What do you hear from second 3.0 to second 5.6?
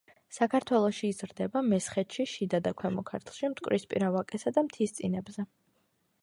ქართლში მტკვრისპირა ვაკესა და მთისწინებზე.